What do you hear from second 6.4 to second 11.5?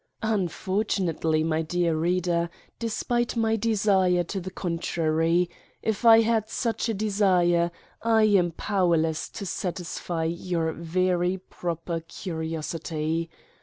such a desire, I am powerless to satisfy your very